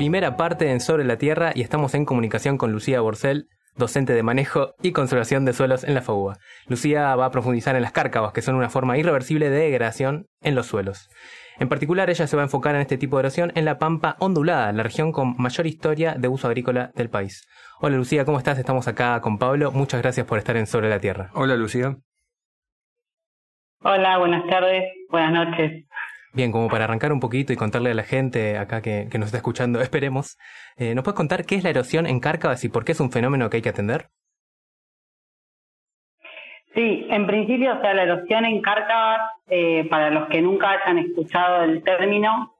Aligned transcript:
primera 0.00 0.34
parte 0.38 0.70
en 0.70 0.80
Sobre 0.80 1.04
la 1.04 1.18
Tierra 1.18 1.52
y 1.54 1.60
estamos 1.60 1.94
en 1.94 2.06
comunicación 2.06 2.56
con 2.56 2.72
Lucía 2.72 3.02
Borcel, 3.02 3.48
docente 3.76 4.14
de 4.14 4.22
manejo 4.22 4.72
y 4.80 4.92
conservación 4.92 5.44
de 5.44 5.52
suelos 5.52 5.84
en 5.84 5.92
la 5.92 6.00
FAUA. 6.00 6.38
Lucía 6.68 7.14
va 7.16 7.26
a 7.26 7.30
profundizar 7.30 7.76
en 7.76 7.82
las 7.82 7.92
cárcavas, 7.92 8.32
que 8.32 8.40
son 8.40 8.54
una 8.54 8.70
forma 8.70 8.96
irreversible 8.96 9.50
de 9.50 9.58
degradación 9.58 10.24
en 10.40 10.54
los 10.54 10.64
suelos. 10.64 11.10
En 11.58 11.68
particular, 11.68 12.08
ella 12.08 12.26
se 12.26 12.34
va 12.34 12.40
a 12.40 12.46
enfocar 12.46 12.74
en 12.76 12.80
este 12.80 12.96
tipo 12.96 13.18
de 13.18 13.24
erosión 13.24 13.52
en 13.54 13.66
la 13.66 13.76
pampa 13.76 14.16
ondulada, 14.20 14.72
la 14.72 14.84
región 14.84 15.12
con 15.12 15.34
mayor 15.36 15.66
historia 15.66 16.14
de 16.14 16.28
uso 16.28 16.46
agrícola 16.46 16.92
del 16.94 17.10
país. 17.10 17.46
Hola 17.80 17.98
Lucía, 17.98 18.24
¿cómo 18.24 18.38
estás? 18.38 18.58
Estamos 18.58 18.88
acá 18.88 19.20
con 19.20 19.36
Pablo. 19.36 19.70
Muchas 19.70 20.00
gracias 20.00 20.26
por 20.26 20.38
estar 20.38 20.56
en 20.56 20.66
Sobre 20.66 20.88
la 20.88 20.98
Tierra. 20.98 21.28
Hola 21.34 21.56
Lucía. 21.56 21.98
Hola, 23.82 24.16
buenas 24.16 24.48
tardes, 24.48 24.82
buenas 25.10 25.32
noches. 25.32 25.84
Bien, 26.32 26.52
como 26.52 26.68
para 26.68 26.84
arrancar 26.84 27.12
un 27.12 27.18
poquito 27.18 27.52
y 27.52 27.56
contarle 27.56 27.90
a 27.90 27.94
la 27.94 28.04
gente 28.04 28.56
acá 28.56 28.80
que, 28.82 29.08
nos 29.14 29.26
está 29.26 29.38
escuchando, 29.38 29.80
esperemos, 29.82 30.38
eh, 30.76 30.94
¿nos 30.94 31.02
puedes 31.02 31.16
contar 31.16 31.44
qué 31.44 31.56
es 31.56 31.64
la 31.64 31.70
erosión 31.70 32.06
en 32.06 32.20
Cárcavas 32.20 32.64
y 32.64 32.68
por 32.68 32.84
qué 32.84 32.92
es 32.92 33.00
un 33.00 33.10
fenómeno 33.10 33.50
que 33.50 33.56
hay 33.56 33.62
que 33.62 33.68
atender? 33.68 34.08
Sí, 36.72 37.08
en 37.10 37.26
principio, 37.26 37.76
o 37.76 37.80
sea, 37.80 37.94
la 37.94 38.04
erosión 38.04 38.44
en 38.44 38.62
Cárcavas, 38.62 39.22
eh, 39.48 39.88
para 39.90 40.10
los 40.10 40.28
que 40.28 40.40
nunca 40.40 40.70
hayan 40.70 40.98
escuchado 40.98 41.64
el 41.64 41.82
término, 41.82 42.54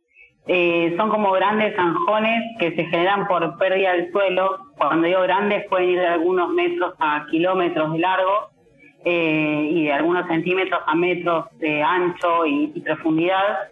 eh, 0.48 0.95
son 0.96 1.10
como 1.10 1.30
grandes 1.30 1.77
zanjones 1.77 2.43
que 2.59 2.74
se 2.74 2.87
generan 2.87 3.29
por 3.29 3.57
pérdida 3.57 3.93
del 3.93 4.10
suelo. 4.10 4.73
Cuando 4.77 5.07
digo 5.07 5.21
grandes, 5.21 5.68
pueden 5.68 5.91
ir 5.91 6.01
de 6.01 6.09
algunos 6.09 6.48
metros 6.48 6.95
a 6.98 7.24
kilómetros 7.30 7.93
de 7.93 7.98
largo 8.01 8.49
eh, 9.04 9.68
y 9.70 9.84
de 9.84 9.92
algunos 9.92 10.27
centímetros 10.27 10.80
a 10.86 10.95
metros 10.95 11.46
de 11.59 11.82
ancho 11.82 12.45
y, 12.46 12.68
profundidad, 12.80 13.70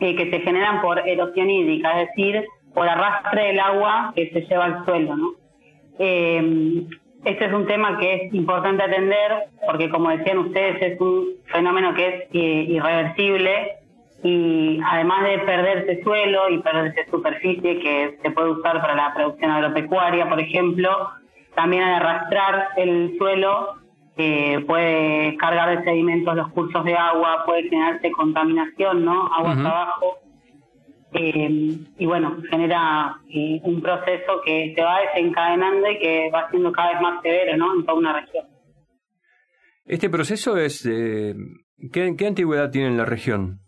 eh, 0.00 0.14
que 0.16 0.30
se 0.30 0.40
generan 0.40 0.80
por 0.80 0.98
erosión 1.06 1.50
hídrica, 1.50 2.00
es 2.00 2.08
decir, 2.08 2.44
por 2.74 2.88
arrastre 2.88 3.48
del 3.48 3.60
agua 3.60 4.12
que 4.14 4.30
se 4.30 4.42
lleva 4.42 4.64
al 4.64 4.84
suelo. 4.84 5.16
¿no? 5.16 5.32
Eh, 5.98 6.82
este 7.24 7.44
es 7.44 7.52
un 7.52 7.66
tema 7.66 7.98
que 7.98 8.14
es 8.14 8.34
importante 8.34 8.82
atender 8.82 9.48
porque, 9.66 9.88
como 9.90 10.10
decían 10.10 10.38
ustedes, 10.38 10.80
es 10.80 11.00
un 11.00 11.34
fenómeno 11.46 11.92
que 11.94 12.08
es 12.08 12.24
irreversible 12.32 13.76
y 14.22 14.80
además 14.84 15.24
de 15.24 15.38
perderse 15.40 16.02
suelo 16.02 16.48
y 16.50 16.58
perderse 16.58 17.06
superficie 17.10 17.78
que 17.78 18.18
se 18.22 18.30
puede 18.30 18.50
usar 18.50 18.80
para 18.80 18.94
la 18.94 19.12
producción 19.14 19.50
agropecuaria, 19.50 20.28
por 20.28 20.40
ejemplo, 20.40 21.10
también 21.54 21.82
al 21.82 21.94
arrastrar 21.94 22.68
el 22.76 23.16
suelo 23.18 23.85
puede 24.66 25.36
cargar 25.36 25.78
de 25.78 25.84
sedimentos 25.84 26.34
los 26.34 26.50
cursos 26.52 26.84
de 26.84 26.94
agua, 26.94 27.44
puede 27.44 27.68
generarse 27.68 28.10
contaminación, 28.12 29.04
¿no? 29.04 29.26
Agua 29.32 29.52
abajo. 29.52 30.18
Eh, 31.12 31.78
y 31.98 32.06
bueno, 32.06 32.36
genera 32.50 33.16
eh, 33.32 33.60
un 33.62 33.80
proceso 33.80 34.40
que 34.44 34.74
se 34.74 34.82
va 34.82 35.00
desencadenando 35.00 35.90
y 35.90 35.98
que 35.98 36.30
va 36.30 36.50
siendo 36.50 36.72
cada 36.72 36.92
vez 36.92 37.00
más 37.00 37.22
severo, 37.22 37.56
¿no? 37.56 37.74
En 37.74 37.86
toda 37.86 37.98
una 37.98 38.20
región. 38.20 38.46
Este 39.84 40.10
proceso 40.10 40.56
es. 40.56 40.84
Eh, 40.84 41.34
¿qué, 41.92 42.14
¿Qué 42.18 42.26
antigüedad 42.26 42.70
tiene 42.70 42.88
en 42.88 42.96
la 42.96 43.04
región? 43.04 43.60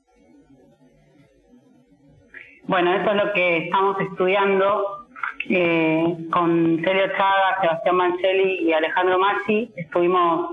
Bueno, 2.65 2.93
eso 2.93 3.11
es 3.11 3.17
lo 3.17 3.33
que 3.33 3.59
estamos 3.65 3.97
estudiando 4.01 5.08
eh, 5.48 6.17
con 6.31 6.81
Celio 6.84 7.08
Chaga, 7.17 7.61
Sebastián 7.61 7.97
Mancelli 7.97 8.61
y 8.62 8.72
Alejandro 8.72 9.19
Massi 9.19 9.70
estuvimos 9.77 10.50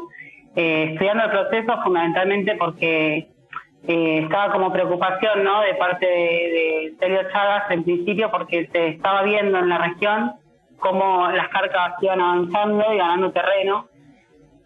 eh, 0.56 0.92
estudiando 0.92 1.26
el 1.26 1.32
proceso 1.32 1.82
fundamentalmente 1.84 2.56
porque 2.56 3.28
eh, 3.88 4.20
estaba 4.24 4.54
como 4.54 4.72
preocupación 4.72 5.44
¿no? 5.44 5.62
de 5.62 5.74
parte 5.76 6.06
de, 6.06 6.96
Celio 7.00 7.22
Chagas 7.32 7.70
en 7.72 7.84
principio 7.84 8.32
porque 8.32 8.68
se 8.72 8.88
estaba 8.90 9.24
viendo 9.24 9.60
en 9.60 9.70
la 9.70 9.78
región 9.80 10.34
cómo 10.80 11.30
las 11.32 11.50
carcas 11.50 11.94
iban 12.02 12.22
avanzando 12.22 12.94
y 12.94 12.98
ganando 12.98 13.32
terreno 13.32 13.88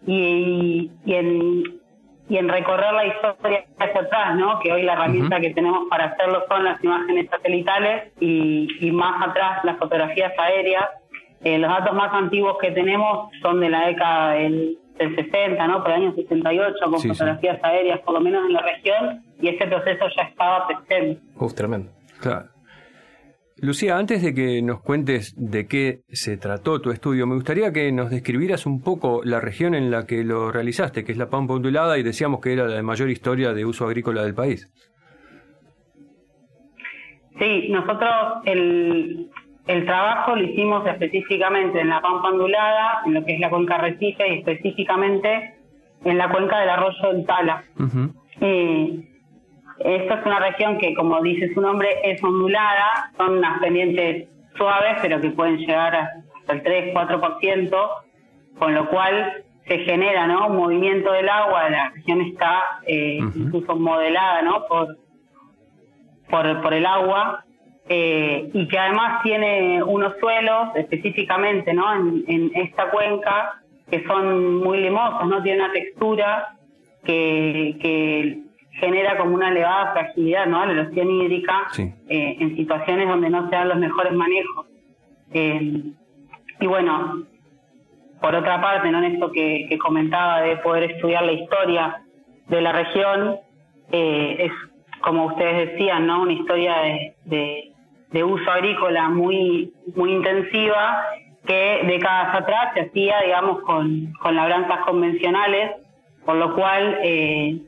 y, 0.06 0.90
y 1.04 1.14
en, 1.14 1.79
y 2.30 2.36
en 2.36 2.48
recorrer 2.48 2.92
la 2.92 3.06
historia 3.06 3.64
hacia 3.76 4.00
atrás, 4.02 4.36
¿no? 4.36 4.60
Que 4.60 4.72
hoy 4.72 4.82
la 4.84 4.92
herramienta 4.92 5.40
que 5.40 5.50
tenemos 5.50 5.88
para 5.90 6.06
hacerlo 6.06 6.44
son 6.48 6.62
las 6.62 6.82
imágenes 6.82 7.28
satelitales 7.28 8.12
y, 8.20 8.68
y 8.80 8.92
más 8.92 9.28
atrás 9.28 9.64
las 9.64 9.76
fotografías 9.78 10.32
aéreas. 10.38 10.84
Eh, 11.42 11.58
los 11.58 11.68
datos 11.68 11.92
más 11.92 12.12
antiguos 12.14 12.56
que 12.60 12.70
tenemos 12.70 13.30
son 13.42 13.58
de 13.58 13.68
la 13.68 13.88
década 13.88 14.34
del, 14.34 14.78
60, 15.00 15.66
¿no? 15.66 15.82
Por 15.82 15.92
el 15.92 16.02
año 16.02 16.14
68, 16.14 16.74
con 16.84 17.00
fotografías 17.00 17.58
aéreas, 17.64 18.00
por 18.00 18.14
lo 18.14 18.20
menos 18.20 18.44
en 18.46 18.52
la 18.52 18.60
región, 18.60 19.22
y 19.40 19.48
ese 19.48 19.66
proceso 19.66 20.04
ya 20.14 20.24
estaba 20.24 20.66
presente. 20.66 21.22
Uf, 21.36 21.54
tremendo. 21.54 21.90
Claro. 22.20 22.49
Lucía, 23.62 23.98
antes 23.98 24.22
de 24.22 24.32
que 24.32 24.62
nos 24.62 24.80
cuentes 24.80 25.34
de 25.36 25.66
qué 25.66 26.00
se 26.08 26.38
trató 26.38 26.80
tu 26.80 26.90
estudio, 26.90 27.26
me 27.26 27.34
gustaría 27.34 27.72
que 27.74 27.92
nos 27.92 28.08
describieras 28.08 28.64
un 28.64 28.82
poco 28.82 29.20
la 29.22 29.38
región 29.38 29.74
en 29.74 29.90
la 29.90 30.06
que 30.06 30.24
lo 30.24 30.50
realizaste, 30.50 31.04
que 31.04 31.12
es 31.12 31.18
la 31.18 31.28
Pampa 31.28 31.52
Ondulada, 31.52 31.98
y 31.98 32.02
decíamos 32.02 32.40
que 32.40 32.54
era 32.54 32.64
la 32.64 32.76
de 32.76 32.82
mayor 32.82 33.10
historia 33.10 33.52
de 33.52 33.66
uso 33.66 33.84
agrícola 33.84 34.22
del 34.22 34.34
país. 34.34 34.72
Sí, 37.38 37.68
nosotros 37.68 38.10
el, 38.46 39.28
trabajo 39.84 40.36
lo 40.36 40.42
hicimos 40.42 40.86
específicamente 40.86 41.80
en 41.80 41.90
la 41.90 42.00
Pampa 42.00 42.28
Ondulada, 42.28 43.02
en 43.04 43.12
lo 43.12 43.24
que 43.26 43.34
es 43.34 43.40
la 43.40 43.50
cuenca 43.50 43.76
Recife 43.76 44.26
y 44.26 44.38
específicamente 44.38 45.54
en 46.06 46.16
la 46.16 46.30
cuenca 46.30 46.60
del 46.60 46.70
arroyo 46.70 47.12
del 47.12 47.26
Tala. 47.26 47.64
Esta 49.80 50.14
es 50.14 50.26
una 50.26 50.38
región 50.40 50.78
que, 50.78 50.94
como 50.94 51.22
dice 51.22 51.52
su 51.54 51.60
nombre, 51.60 51.88
es 52.04 52.22
ondulada, 52.22 53.12
son 53.16 53.38
unas 53.38 53.60
pendientes 53.60 54.28
suaves, 54.56 54.98
pero 55.00 55.20
que 55.20 55.30
pueden 55.30 55.56
llegar 55.56 55.96
hasta 55.96 56.52
el 56.52 56.62
3-4%, 56.62 57.90
con 58.58 58.74
lo 58.74 58.88
cual 58.90 59.42
se 59.66 59.78
genera 59.78 60.26
¿no? 60.26 60.48
un 60.48 60.56
movimiento 60.56 61.12
del 61.12 61.28
agua, 61.28 61.70
la 61.70 61.90
región 61.90 62.20
está 62.22 62.80
eh, 62.86 63.20
incluso 63.20 63.74
modelada 63.76 64.42
¿no? 64.42 64.66
por, 64.66 64.98
por, 66.28 66.60
por 66.60 66.74
el 66.74 66.84
agua, 66.84 67.44
eh, 67.88 68.50
y 68.52 68.68
que 68.68 68.78
además 68.78 69.22
tiene 69.22 69.82
unos 69.82 70.14
suelos 70.20 70.68
específicamente 70.74 71.72
¿no? 71.72 71.92
en, 71.94 72.24
en 72.28 72.50
esta 72.54 72.90
cuenca 72.90 73.62
que 73.90 74.04
son 74.04 74.56
muy 74.56 74.82
limosos, 74.82 75.26
no 75.26 75.42
tiene 75.42 75.64
una 75.64 75.72
textura 75.72 76.56
que, 77.04 77.76
que 77.80 78.49
genera 78.72 79.16
como 79.18 79.34
una 79.34 79.50
elevada 79.50 79.92
fragilidad, 79.92 80.46
¿no? 80.46 80.64
La 80.64 80.72
erosión 80.72 81.10
hídrica 81.10 81.68
eh, 81.78 82.36
en 82.38 82.56
situaciones 82.56 83.08
donde 83.08 83.30
no 83.30 83.48
se 83.48 83.56
dan 83.56 83.68
los 83.68 83.78
mejores 83.78 84.12
manejos. 84.12 84.66
Eh, 85.32 85.82
y 86.60 86.66
bueno, 86.66 87.24
por 88.20 88.34
otra 88.34 88.60
parte, 88.60 88.90
¿no? 88.90 88.98
En 88.98 89.14
esto 89.14 89.32
que, 89.32 89.78
comentaba 89.82 90.42
de 90.42 90.56
poder 90.58 90.92
estudiar 90.92 91.24
la 91.24 91.32
historia 91.32 92.02
de 92.48 92.60
la 92.60 92.72
región, 92.72 93.36
eh, 93.92 94.36
es 94.40 94.52
como 95.00 95.26
ustedes 95.26 95.70
decían, 95.70 96.06
¿no? 96.06 96.22
Una 96.22 96.32
historia 96.32 96.76
de, 97.24 97.72
de, 98.10 98.24
uso 98.24 98.50
agrícola 98.50 99.08
muy, 99.08 99.72
muy 99.94 100.12
intensiva 100.12 101.04
que 101.46 101.80
décadas 101.86 102.34
atrás 102.34 102.74
se 102.74 102.82
hacía, 102.82 103.20
digamos, 103.24 103.62
con, 103.62 104.12
con 104.20 104.36
labranzas 104.36 104.80
convencionales, 104.84 105.72
por 106.26 106.36
lo 106.36 106.54
cual 106.54 106.98
eh, 107.02 107.60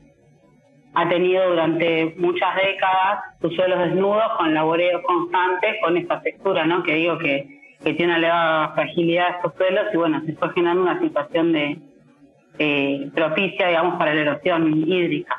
ha 0.93 1.09
tenido 1.09 1.49
durante 1.49 2.13
muchas 2.17 2.55
décadas 2.55 3.23
sus 3.41 3.55
suelos 3.55 3.79
desnudos 3.79 4.23
con 4.37 4.53
laboreos 4.53 5.01
constantes 5.03 5.75
con 5.83 5.97
esta 5.97 6.21
textura, 6.21 6.65
¿no? 6.65 6.83
Que 6.83 6.95
digo 6.95 7.17
que, 7.17 7.61
tiene 7.83 8.05
una 8.05 8.17
elevada 8.17 8.73
fragilidad 8.75 9.27
de 9.27 9.35
estos 9.35 9.55
suelos 9.55 9.87
y 9.93 9.97
bueno, 9.97 10.21
se 10.25 10.33
fue 10.35 10.53
generando 10.53 10.83
una 10.83 11.01
situación 11.01 11.51
de 11.51 11.77
eh, 12.57 13.11
propicia, 13.13 13.67
digamos, 13.67 13.97
para 13.97 14.15
la 14.15 14.21
erosión 14.21 14.87
hídrica. 14.87 15.35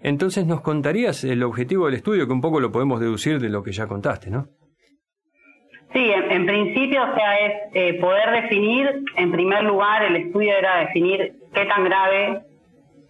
Entonces, 0.00 0.44
¿nos 0.44 0.60
contarías 0.60 1.22
el 1.22 1.44
objetivo 1.44 1.86
del 1.86 1.94
estudio, 1.94 2.26
que 2.26 2.32
un 2.32 2.40
poco 2.40 2.58
lo 2.58 2.72
podemos 2.72 2.98
deducir 2.98 3.38
de 3.38 3.48
lo 3.48 3.62
que 3.62 3.70
ya 3.70 3.86
contaste, 3.86 4.28
¿no? 4.28 4.48
Sí, 5.92 6.10
en, 6.10 6.46
principio, 6.46 7.02
o 7.02 7.14
sea, 7.14 7.38
es 7.38 7.52
eh, 7.74 8.00
poder 8.00 8.42
definir, 8.42 9.04
en 9.16 9.30
primer 9.30 9.62
lugar, 9.62 10.02
el 10.02 10.16
estudio 10.16 10.56
era 10.56 10.80
definir 10.80 11.34
qué 11.54 11.66
tan 11.66 11.84
grave 11.84 12.42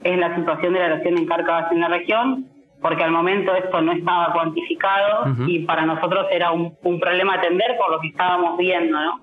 es 0.04 0.18
la 0.18 0.34
situación 0.34 0.74
de 0.74 0.80
la 0.80 0.86
erosión 0.86 1.18
en 1.18 1.26
cárcavas 1.26 1.72
en 1.72 1.80
la 1.80 1.88
región, 1.88 2.46
porque 2.80 3.04
al 3.04 3.12
momento 3.12 3.54
esto 3.54 3.80
no 3.80 3.92
estaba 3.92 4.32
cuantificado 4.32 5.34
y 5.46 5.60
para 5.60 5.86
nosotros 5.86 6.26
era 6.30 6.50
un, 6.50 6.76
problema 7.00 7.34
atender 7.34 7.76
por 7.78 7.90
lo 7.90 8.00
que 8.00 8.08
estábamos 8.08 8.58
viendo, 8.58 8.98
¿no? 8.98 9.20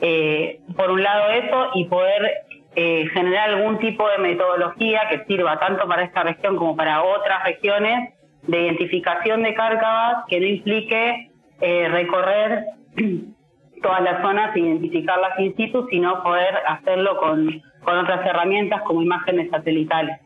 Eh, 0.00 0.60
por 0.76 0.90
un 0.90 1.02
lado 1.02 1.30
eso 1.30 1.70
y 1.74 1.84
poder 1.84 2.28
eh, 2.74 3.06
generar 3.12 3.50
algún 3.50 3.78
tipo 3.78 4.08
de 4.08 4.18
metodología 4.18 5.02
que 5.10 5.24
sirva 5.26 5.60
tanto 5.60 5.86
para 5.86 6.02
esta 6.02 6.24
región 6.24 6.56
como 6.56 6.74
para 6.74 7.04
otras 7.04 7.44
regiones 7.44 8.14
de 8.42 8.62
identificación 8.62 9.44
de 9.44 9.54
cárcavas 9.54 10.24
que 10.26 10.40
no 10.40 10.46
implique 10.46 11.30
eh, 11.60 11.88
recorrer 11.88 12.64
todas 13.82 14.02
las 14.02 14.22
zonas 14.22 14.56
e 14.56 14.60
identificarlas 14.60 15.38
in 15.38 15.54
situ, 15.54 15.86
sino 15.88 16.22
poder 16.24 16.54
hacerlo 16.66 17.16
con, 17.18 17.62
otras 17.86 18.24
herramientas 18.26 18.82
como 18.82 19.02
imágenes 19.02 19.50
satelitales. 19.50 20.18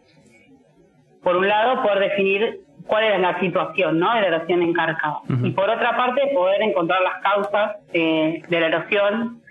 Por 1.22 1.36
un 1.36 1.48
lado, 1.48 1.82
poder 1.82 2.10
definir 2.10 2.60
cuál 2.86 3.04
era 3.04 3.18
la 3.18 3.40
situación 3.40 3.98
¿no? 3.98 4.14
de 4.14 4.20
la 4.20 4.26
erosión 4.28 4.62
en 4.62 4.72
Cárcava. 4.72 5.22
Y 5.42 5.50
por 5.50 5.68
otra 5.68 5.96
parte, 5.96 6.30
poder 6.32 6.62
encontrar 6.62 7.00
las 7.02 7.20
causas 7.22 7.76
de 7.92 8.42
la 8.48 8.66
erosión, 8.66 9.42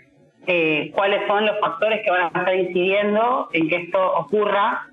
eh, 0.47 0.91
cuáles 0.93 1.27
son 1.27 1.45
los 1.45 1.59
factores 1.59 2.01
que 2.03 2.11
van 2.11 2.23
a 2.23 2.27
estar 2.27 2.55
incidiendo 2.55 3.49
en 3.51 3.67
que 3.67 3.75
esto 3.77 4.15
ocurra 4.15 4.87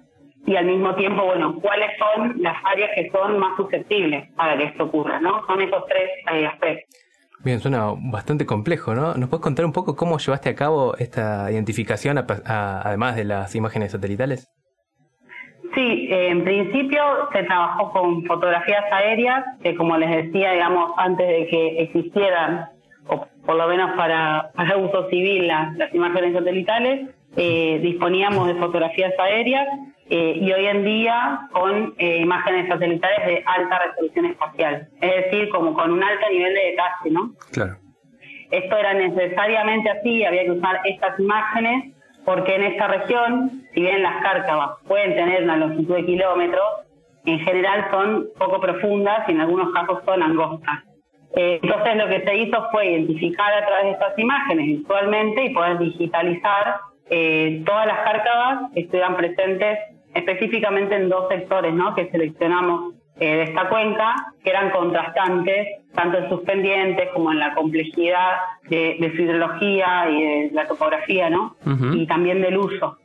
y 0.47 0.57
al 0.57 0.65
mismo 0.65 0.95
tiempo, 0.97 1.25
bueno, 1.25 1.55
cuáles 1.61 1.91
son 1.99 2.43
las 2.43 2.57
áreas 2.65 2.91
que 2.95 3.11
son 3.11 3.39
más 3.39 3.57
susceptibles 3.57 4.29
para 4.33 4.57
que 4.57 4.65
esto 4.65 4.85
ocurra, 4.85 5.21
¿no? 5.21 5.47
Son 5.47 5.61
esos 5.61 5.87
tres 5.87 6.11
eh, 6.33 6.47
aspectos. 6.47 7.02
Bien, 7.45 7.59
suena 7.59 7.93
bastante 7.99 8.47
complejo, 8.47 8.95
¿no? 8.95 9.15
¿Nos 9.15 9.29
puedes 9.29 9.43
contar 9.43 9.65
un 9.65 9.73
poco 9.73 9.97
cómo 9.97 10.19
llevaste 10.19 10.49
a 10.49 10.55
cabo 10.55 10.97
esta 10.97 11.51
identificación, 11.51 12.17
además 12.19 13.17
de 13.17 13.25
las 13.25 13.55
imágenes 13.57 13.91
satelitales? 13.93 14.49
Sí, 15.75 16.09
en 16.11 16.45
principio 16.45 17.03
se 17.33 17.43
trabajó 17.45 17.91
con 17.91 18.25
fotografías 18.27 18.85
aéreas, 18.93 19.45
que 19.63 19.75
como 19.75 19.97
les 19.97 20.25
decía, 20.25 20.53
digamos, 20.53 20.93
antes 20.99 21.27
de 21.27 21.47
que 21.49 21.83
existieran, 21.83 22.69
o 23.09 23.27
por 23.45 23.57
lo 23.57 23.67
menos 23.67 23.93
para, 23.97 24.53
para 24.55 24.77
uso 24.77 25.09
civil, 25.09 25.49
las, 25.49 25.75
las 25.77 25.93
imágenes 25.95 26.35
satelitales, 26.35 27.11
eh, 27.37 27.81
disponíamos 27.83 28.47
de 28.47 28.55
fotografías 28.57 29.15
aéreas 29.19 29.67
eh, 30.15 30.37
y 30.43 30.53
hoy 30.53 30.67
en 30.67 30.85
día 30.85 31.49
con 31.53 31.95
eh, 31.97 32.19
imágenes 32.19 32.69
satelitales 32.69 33.25
de 33.25 33.43
alta 33.47 33.79
resolución 33.79 34.27
espacial, 34.27 34.87
es 35.01 35.25
decir, 35.25 35.49
como 35.49 35.73
con 35.73 35.91
un 35.91 36.05
alto 36.05 36.27
nivel 36.31 36.53
de 36.53 36.61
detalle, 36.61 37.11
¿no? 37.11 37.33
Claro. 37.51 37.79
Esto 38.51 38.77
era 38.77 38.93
necesariamente 38.93 39.89
así, 39.89 40.23
había 40.23 40.45
que 40.45 40.51
usar 40.51 40.81
estas 40.85 41.19
imágenes 41.19 41.95
porque 42.27 42.57
en 42.57 42.65
esta 42.65 42.89
región, 42.89 43.63
si 43.73 43.81
bien 43.81 44.03
las 44.03 44.23
cárcavas 44.23 44.73
pueden 44.87 45.17
tener 45.17 45.45
una 45.45 45.57
longitud 45.57 45.95
de 45.95 46.05
kilómetros, 46.05 46.67
en 47.25 47.39
general 47.39 47.89
son 47.91 48.27
poco 48.39 48.61
profundas 48.61 49.27
y 49.29 49.33
en 49.33 49.41
algunos 49.41 49.73
casos 49.73 50.01
son 50.05 50.23
angostas. 50.23 50.81
Eh, 51.37 51.59
entonces 51.63 51.97
lo 51.97 52.09
que 52.09 52.21
se 52.21 52.37
hizo 52.37 52.69
fue 52.71 52.91
identificar 52.91 53.51
a 53.55 53.65
través 53.65 53.85
de 53.85 53.91
estas 53.93 54.19
imágenes 54.19 54.67
visualmente 54.67 55.43
y 55.47 55.55
poder 55.55 55.79
digitalizar 55.79 56.81
eh, 57.09 57.63
todas 57.65 57.87
las 57.87 58.01
cárcavas 58.01 58.71
que 58.75 58.81
estuvieran 58.81 59.17
presentes 59.17 59.79
específicamente 60.15 60.97
en 60.97 61.09
dos 61.09 61.29
sectores 61.29 61.73
¿no? 61.75 61.95
que 61.95 62.11
seleccionamos 62.11 62.95
eh, 63.21 63.37
de 63.37 63.43
esta 63.43 63.69
cuenca, 63.69 64.15
que 64.43 64.51
eran 64.51 64.71
contrastantes 64.71 65.69
tanto 65.95 66.19
en 66.19 66.29
sus 66.29 66.41
pendientes 66.41 67.11
como 67.13 67.31
en 67.31 67.39
la 67.39 67.55
complejidad 67.55 68.31
de, 68.69 69.13
su 69.15 69.23
hidrología 69.23 70.09
y 70.11 70.23
de 70.23 70.51
la 70.53 70.67
topografía, 70.67 71.29
¿no? 71.29 71.55
Y 71.95 72.07
también 72.07 72.41
del 72.41 72.57
uso. 72.57 72.97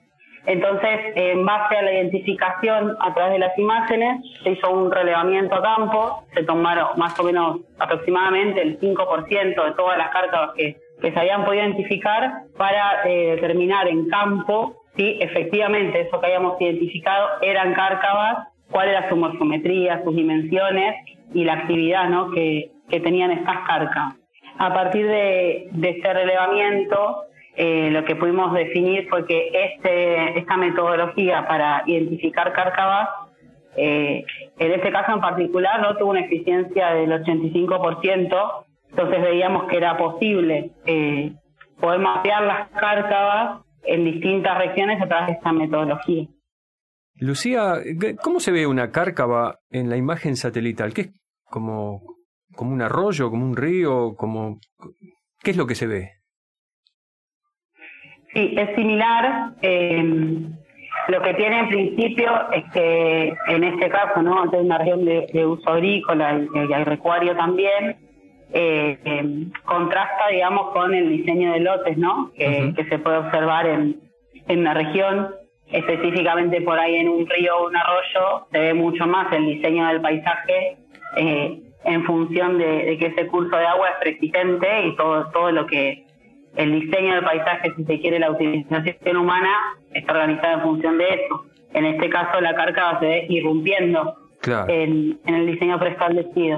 Entonces, 0.45 1.11
en 1.15 1.45
base 1.45 1.75
a 1.75 1.81
la 1.81 1.91
identificación 1.91 2.95
a 3.01 3.13
través 3.13 3.33
de 3.33 3.39
las 3.39 3.59
imágenes, 3.59 4.21
se 4.43 4.51
hizo 4.51 4.71
un 4.71 4.89
relevamiento 4.89 5.55
a 5.55 5.61
campo, 5.61 6.23
se 6.33 6.43
tomaron 6.43 6.97
más 6.97 7.19
o 7.19 7.23
menos 7.23 7.59
aproximadamente 7.77 8.61
el 8.61 8.79
5% 8.79 9.65
de 9.65 9.71
todas 9.73 9.97
las 9.97 10.09
que, 10.55 10.77
que 11.01 11.11
se 11.11 11.19
habían 11.19 11.43
podido 11.43 11.65
identificar 11.65 12.43
para 12.57 13.03
eh, 13.05 13.35
determinar 13.35 13.89
en 13.89 14.07
campo 14.07 14.85
si 14.97 15.17
efectivamente 15.21 16.01
eso 16.01 16.19
que 16.19 16.25
habíamos 16.25 16.59
identificado 16.59 17.27
eran 17.41 17.73
cárcavas, 17.73 18.47
cuál 18.71 18.89
era 18.89 19.07
su 19.09 19.15
morfometría, 19.15 20.03
sus 20.03 20.15
dimensiones 20.15 20.95
y 21.33 21.43
la 21.43 21.53
actividad 21.53 22.09
¿no? 22.09 22.31
que, 22.31 22.71
que 22.89 22.99
tenían 22.99 23.31
estas 23.31 23.59
cárcavas. 23.67 24.15
A 24.57 24.73
partir 24.73 25.07
de, 25.07 25.67
de 25.71 25.89
este 25.89 26.13
relevamiento, 26.13 27.23
eh, 27.55 27.89
lo 27.91 28.03
que 28.05 28.15
pudimos 28.15 28.53
definir 28.53 29.07
fue 29.07 29.25
que 29.25 29.49
este, 29.53 30.39
esta 30.39 30.57
metodología 30.57 31.47
para 31.47 31.83
identificar 31.85 32.51
cárcavas, 32.53 33.09
eh, 33.75 34.25
en 34.57 34.71
este 34.71 34.91
caso 34.91 35.13
en 35.13 35.21
particular, 35.21 35.79
no 35.81 35.95
tuvo 35.97 36.11
una 36.11 36.21
eficiencia 36.21 36.93
del 36.95 37.11
85%, 37.11 38.65
entonces 38.89 39.21
veíamos 39.21 39.65
que 39.65 39.77
era 39.77 39.95
posible 39.97 40.71
eh, 40.85 41.31
poder 41.79 41.99
mapear 41.99 42.43
las 42.43 42.69
cárcavas 42.69 43.61
en 43.87 44.05
distintas 44.05 44.57
regiones 44.57 45.01
a 45.01 45.07
través 45.07 45.27
de 45.27 45.33
esta 45.33 45.51
metodología. 45.51 46.27
Lucía, 47.15 47.75
¿cómo 48.21 48.39
se 48.39 48.51
ve 48.51 48.67
una 48.67 48.91
cárcava 48.91 49.59
en 49.71 49.89
la 49.89 49.97
imagen 49.97 50.35
satelital? 50.35 50.93
¿Qué 50.93 51.01
es 51.01 51.09
como, 51.45 52.01
como 52.55 52.71
un 52.71 52.81
arroyo, 52.81 53.31
como 53.31 53.45
un 53.45 53.55
río, 53.55 54.15
como 54.15 54.59
qué 55.41 55.51
es 55.51 55.57
lo 55.57 55.65
que 55.65 55.75
se 55.75 55.87
ve? 55.87 56.11
Sí, 58.33 58.53
es 58.55 58.75
similar. 58.75 59.55
Eh, 59.61 60.03
lo 61.07 61.21
que 61.21 61.33
tiene 61.35 61.59
en 61.59 61.69
principio 61.69 62.51
es 62.51 62.65
que 62.73 63.33
en 63.47 63.63
este 63.63 63.89
caso, 63.89 64.21
¿no? 64.21 64.43
Es 64.45 64.51
una 64.53 64.77
región 64.77 65.05
de, 65.05 65.45
uso 65.45 65.69
agrícola 65.69 66.39
y, 66.53 66.73
agropecuario 66.73 67.35
también, 67.35 67.97
eh, 68.53 68.97
eh, 69.03 69.47
contrasta, 69.65 70.27
digamos, 70.31 70.71
con 70.71 70.93
el 70.93 71.09
diseño 71.09 71.53
de 71.53 71.59
lotes, 71.59 71.97
¿no? 71.97 72.31
Que, 72.35 72.73
se 72.89 72.99
puede 72.99 73.17
observar 73.17 73.67
en, 73.67 73.99
en 74.47 74.63
la 74.63 74.73
región, 74.73 75.29
específicamente 75.71 76.61
por 76.61 76.79
ahí 76.79 76.95
en 76.95 77.09
un 77.09 77.27
río 77.27 77.57
o 77.57 77.67
un 77.67 77.75
arroyo, 77.75 78.47
se 78.51 78.59
ve 78.59 78.73
mucho 78.73 79.05
más 79.05 79.31
el 79.33 79.45
diseño 79.45 79.87
del 79.87 80.01
paisaje 80.01 80.77
eh, 81.17 81.59
en 81.83 82.03
función 82.05 82.57
de, 82.57 82.97
que 82.99 83.07
ese 83.07 83.27
curso 83.27 83.55
de 83.55 83.65
agua 83.65 83.89
es 83.89 83.95
persistente 84.03 84.87
y 84.87 84.95
todo, 84.95 85.29
todo 85.31 85.51
lo 85.51 85.65
que 85.67 86.05
el 86.55 86.81
diseño 86.81 87.15
del 87.15 87.23
paisaje, 87.23 87.73
si 87.75 87.83
se 87.83 87.99
quiere, 87.99 88.19
la 88.19 88.31
utilización 88.31 89.17
humana, 89.17 89.49
está 89.93 90.13
organizada 90.13 90.53
en 90.53 90.61
función 90.61 90.97
de 90.97 91.05
eso. 91.05 91.45
En 91.73 91.85
este 91.85 92.09
caso, 92.09 92.41
la 92.41 92.55
cárcava 92.55 92.99
se 92.99 93.05
ve 93.05 93.25
irrumpiendo 93.29 94.15
en, 94.67 95.19
en, 95.25 95.35
el 95.35 95.45
diseño 95.45 95.77
preestablecido. 95.79 96.57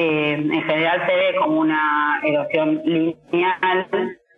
Eh, 0.00 0.34
en 0.34 0.62
general 0.62 1.04
se 1.06 1.12
ve 1.12 1.34
como 1.40 1.60
una 1.60 2.20
erosión 2.22 2.80
lineal, 2.84 3.88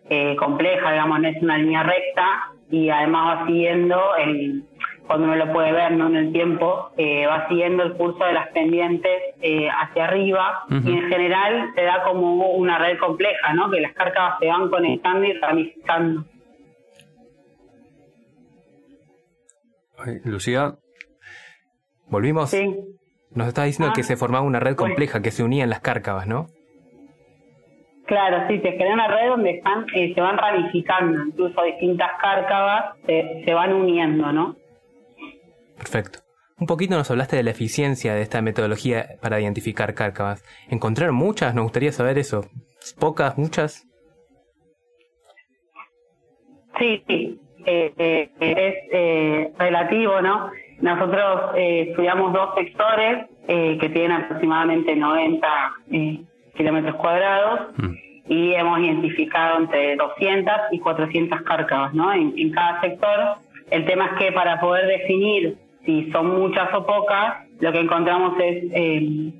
eh, 0.09 0.35
compleja, 0.35 0.91
digamos, 0.91 1.19
no 1.19 1.27
es 1.27 1.41
una 1.41 1.57
línea 1.59 1.83
recta 1.83 2.51
y 2.71 2.89
además 2.89 3.37
va 3.41 3.45
siguiendo 3.45 4.15
el, 4.15 4.63
cuando 5.05 5.27
uno 5.27 5.35
lo 5.35 5.53
puede 5.53 5.71
ver 5.71 5.91
¿no? 5.91 6.07
en 6.07 6.15
el 6.15 6.31
tiempo, 6.31 6.89
eh, 6.97 7.27
va 7.27 7.47
siguiendo 7.47 7.83
el 7.83 7.93
curso 7.93 8.25
de 8.25 8.33
las 8.33 8.47
pendientes 8.49 9.11
eh, 9.41 9.69
hacia 9.69 10.05
arriba 10.05 10.63
y 10.67 10.91
en 10.91 11.09
general 11.09 11.71
se 11.75 11.83
da 11.83 12.03
como 12.05 12.53
una 12.53 12.79
red 12.79 12.97
compleja, 12.97 13.53
¿no? 13.53 13.69
que 13.69 13.81
las 13.81 13.93
cárcavas 13.93 14.39
se 14.39 14.47
van 14.47 14.67
conectando 14.67 15.27
y 15.27 15.33
ramificando. 15.33 16.25
Lucía, 20.23 20.73
volvimos. 22.07 22.49
Sí. 22.49 22.97
Nos 23.33 23.47
está 23.47 23.63
diciendo 23.63 23.93
que 23.93 24.01
ah. 24.01 24.05
se 24.05 24.17
formaba 24.17 24.45
una 24.45 24.59
red 24.59 24.75
compleja 24.75 25.21
que 25.21 25.31
se 25.31 25.43
unía 25.43 25.63
en 25.63 25.69
las 25.69 25.79
cárcavas, 25.79 26.27
¿no? 26.27 26.47
Claro, 28.05 28.45
sí, 28.47 28.59
se 28.59 28.75
crea 28.75 28.93
una 28.93 29.07
red 29.07 29.29
donde 29.29 29.51
están, 29.51 29.85
eh, 29.95 30.13
se 30.13 30.19
van 30.19 30.37
ramificando, 30.37 31.23
incluso 31.25 31.63
distintas 31.63 32.09
cárcavas 32.21 32.97
se, 33.05 33.43
se 33.45 33.53
van 33.53 33.71
uniendo, 33.71 34.31
¿no? 34.33 34.55
Perfecto. 35.77 36.19
Un 36.61 36.67
poquito 36.67 36.95
nos 36.95 37.09
hablaste 37.09 37.37
de 37.37 37.43
la 37.43 37.51
eficiencia 37.51 38.13
de 38.13 38.21
esta 38.21 38.41
metodología 38.41 39.17
para 39.19 39.39
identificar 39.39 39.95
cárcavas. 39.95 40.43
¿Encontraron 40.69 41.15
muchas? 41.15 41.55
Nos 41.55 41.63
gustaría 41.63 41.91
saber 41.91 42.19
eso. 42.19 42.45
¿Pocas? 42.99 43.35
¿Muchas? 43.37 43.87
Sí, 46.77 47.03
sí. 47.07 47.39
Eh, 47.65 47.93
eh, 47.97 48.29
es 48.39 48.75
eh, 48.91 49.53
relativo, 49.57 50.21
¿no? 50.21 50.51
Nosotros 50.81 51.51
estudiamos 51.55 52.33
dos 52.33 52.55
sectores 52.55 53.27
que 53.47 53.89
tienen 53.93 54.11
aproximadamente 54.11 54.95
90 54.95 55.47
kilómetros 56.55 56.95
cuadrados 56.95 57.59
mm. 57.77 57.93
y 58.27 58.53
hemos 58.53 58.79
identificado 58.79 59.59
entre 59.59 59.95
200 59.95 60.53
y 60.71 60.79
400 60.79 61.41
cárcavas, 61.41 61.93
¿no? 61.93 62.11
En, 62.13 62.33
en 62.37 62.51
cada 62.51 62.81
sector. 62.81 63.19
El 63.69 63.85
tema 63.85 64.07
es 64.07 64.25
que 64.25 64.31
para 64.31 64.59
poder 64.59 64.87
definir 64.87 65.57
si 65.85 66.11
son 66.11 66.39
muchas 66.39 66.73
o 66.73 66.85
pocas, 66.85 67.47
lo 67.59 67.71
que 67.71 67.79
encontramos 67.79 68.33
es 68.39 68.63
eh, 68.73 69.31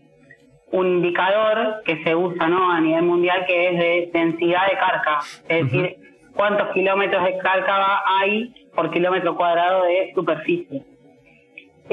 un 0.72 0.88
indicador 0.88 1.82
que 1.86 2.04
se 2.04 2.16
usa 2.16 2.48
¿no? 2.48 2.72
a 2.72 2.80
nivel 2.80 3.04
mundial 3.04 3.46
que 3.46 3.70
es 3.70 3.78
de 3.78 4.10
densidad 4.14 4.68
de 4.68 4.78
cárcava, 4.78 5.20
es 5.48 5.66
decir, 5.66 5.98
cuántos 6.36 6.70
kilómetros 6.70 7.24
de 7.26 7.38
cárcava 7.40 8.02
hay 8.20 8.54
por 8.74 8.90
kilómetro 8.92 9.36
cuadrado 9.36 9.84
de 9.84 10.12
superficie. 10.16 10.84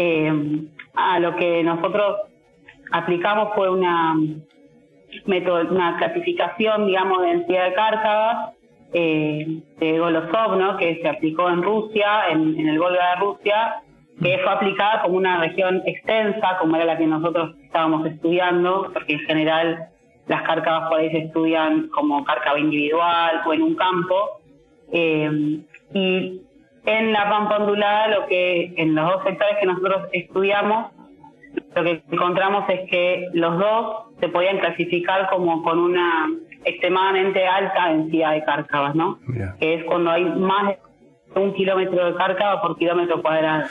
Eh, 0.00 0.32
a 0.94 1.18
lo 1.18 1.34
que 1.34 1.62
nosotros 1.64 2.18
aplicamos 2.92 3.48
fue 3.54 3.68
una 3.68 4.14
una 5.26 5.96
clasificación, 5.98 6.86
digamos, 6.86 7.22
de 7.22 7.28
densidad 7.28 7.64
de 7.64 7.74
cárcava 7.74 8.52
eh, 8.92 9.60
de 9.80 9.98
Golosov, 9.98 10.56
¿no? 10.56 10.76
que 10.76 11.00
se 11.02 11.08
aplicó 11.08 11.48
en 11.50 11.62
Rusia, 11.62 12.28
en, 12.30 12.68
el 12.68 12.78
Volga 12.78 13.10
de 13.10 13.16
Rusia, 13.16 13.82
que 14.22 14.38
fue 14.38 14.52
aplicada 14.52 15.02
como 15.02 15.16
una 15.16 15.40
región 15.40 15.82
extensa, 15.86 16.58
como 16.60 16.76
era 16.76 16.84
la 16.84 16.98
que 16.98 17.06
nosotros 17.06 17.56
estábamos 17.64 18.06
estudiando, 18.06 18.90
porque 18.92 19.14
en 19.14 19.20
general 19.20 19.88
las 20.26 20.42
cárcavas 20.42 20.88
por 20.88 21.00
ahí 21.00 21.10
se 21.10 21.18
estudian 21.18 21.88
como 21.88 22.24
cárcava 22.24 22.58
individual 22.58 23.42
o 23.46 23.52
en 23.52 23.62
un 23.62 23.74
campo. 23.74 24.40
Eh, 24.92 25.60
y 25.94 26.42
en 26.88 27.12
la 27.12 27.28
pampa 27.28 27.58
ondulada, 27.58 28.08
lo 28.08 28.26
que 28.26 28.72
en 28.76 28.94
los 28.94 29.10
dos 29.10 29.24
sectores 29.24 29.56
que 29.60 29.66
nosotros 29.66 30.08
estudiamos, 30.12 30.92
lo 31.76 31.84
que 31.84 32.02
encontramos 32.10 32.64
es 32.68 32.88
que 32.90 33.28
los 33.34 33.58
dos 33.58 34.06
se 34.20 34.28
podían 34.28 34.58
clasificar 34.58 35.28
como 35.28 35.62
con 35.62 35.78
una 35.78 36.28
extremadamente 36.64 37.46
alta 37.46 37.88
densidad 37.88 38.32
de 38.32 38.44
cárcavas, 38.44 38.94
¿no? 38.94 39.18
Que 39.60 39.74
es 39.74 39.84
cuando 39.84 40.10
hay 40.10 40.24
más 40.24 40.76
de 41.34 41.40
un 41.40 41.52
kilómetro 41.54 42.06
de 42.06 42.16
cárcava 42.16 42.62
por 42.62 42.78
kilómetro 42.78 43.20
cuadrado. 43.20 43.66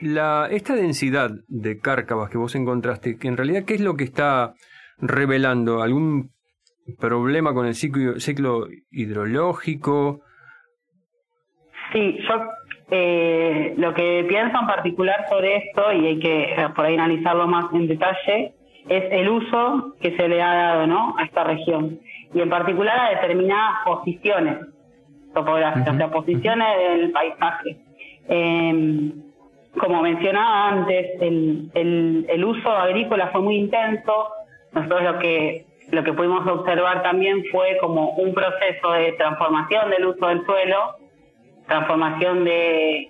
La, 0.00 0.48
esta 0.50 0.74
densidad 0.74 1.30
de 1.48 1.78
cárcavas 1.78 2.28
que 2.28 2.36
vos 2.36 2.54
encontraste, 2.54 3.16
que 3.16 3.28
en 3.28 3.36
realidad, 3.36 3.64
¿qué 3.64 3.74
es 3.74 3.80
lo 3.80 3.94
que 3.94 4.04
está 4.04 4.52
revelando? 4.98 5.82
¿Algún 5.82 6.32
problema 6.98 7.54
con 7.54 7.66
el 7.66 7.74
ciclo, 7.74 8.20
ciclo 8.20 8.66
hidrológico? 8.90 10.20
Sí, 11.92 12.18
yo 12.28 12.34
eh, 12.90 13.74
lo 13.76 13.94
que 13.94 14.24
pienso 14.28 14.58
en 14.58 14.66
particular 14.66 15.26
sobre 15.28 15.56
esto, 15.56 15.92
y 15.92 16.06
hay 16.06 16.18
que 16.18 16.42
eh, 16.44 16.68
por 16.74 16.86
ahí 16.86 16.94
analizarlo 16.94 17.46
más 17.46 17.72
en 17.72 17.88
detalle, 17.88 18.52
es 18.88 19.04
el 19.12 19.28
uso 19.28 19.94
que 20.00 20.16
se 20.16 20.28
le 20.28 20.42
ha 20.42 20.54
dado 20.54 20.86
¿no? 20.86 21.14
a 21.18 21.24
esta 21.24 21.44
región, 21.44 22.00
y 22.34 22.40
en 22.40 22.48
particular 22.48 22.98
a 22.98 23.10
determinadas 23.10 23.84
posiciones 23.84 24.58
topográficas, 25.34 25.94
o 25.94 25.96
sea, 25.96 26.10
posiciones 26.10 26.68
del 26.78 27.12
paisaje. 27.12 27.76
Em, 28.28 29.12
como 29.78 30.02
mencionaba 30.02 30.68
antes, 30.68 31.20
el, 31.20 31.70
el, 31.74 32.26
el 32.28 32.44
uso 32.44 32.70
agrícola 32.70 33.28
fue 33.28 33.40
muy 33.40 33.56
intenso, 33.56 34.28
nosotros 34.72 35.02
lo 35.02 35.18
que 35.18 35.66
lo 35.90 36.02
que 36.04 36.12
pudimos 36.12 36.46
observar 36.46 37.02
también 37.02 37.44
fue 37.50 37.76
como 37.78 38.12
un 38.12 38.32
proceso 38.32 38.92
de 38.92 39.12
transformación 39.12 39.90
del 39.90 40.06
uso 40.06 40.26
del 40.26 40.44
suelo, 40.46 40.96
transformación 41.72 42.44
de, 42.44 43.08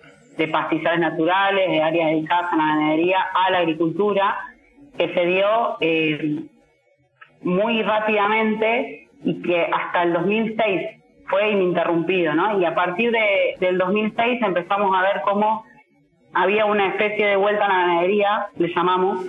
pastizales 0.52 1.00
naturales, 1.00 1.68
de 1.68 1.82
áreas 1.82 2.10
dedicadas 2.10 2.52
a 2.52 2.56
la 2.56 2.66
ganadería, 2.66 3.18
a 3.32 3.50
la 3.50 3.58
agricultura, 3.58 4.36
que 4.96 5.12
se 5.14 5.26
dio 5.26 5.76
eh, 5.80 6.42
muy 7.42 7.82
rápidamente 7.82 9.08
y 9.24 9.42
que 9.42 9.62
hasta 9.62 10.02
el 10.04 10.12
2006 10.12 10.80
fue 11.28 11.50
ininterrumpido, 11.50 12.34
¿no? 12.34 12.60
Y 12.60 12.64
a 12.64 12.74
partir 12.74 13.10
de, 13.10 13.56
del 13.60 13.78
2006 13.78 14.42
empezamos 14.42 14.94
a 14.96 15.02
ver 15.02 15.22
cómo 15.24 15.64
había 16.34 16.64
una 16.66 16.88
especie 16.88 17.26
de 17.26 17.36
vuelta 17.36 17.66
a 17.66 17.68
la 17.68 17.78
ganadería, 17.78 18.46
le 18.56 18.72
llamamos, 18.74 19.26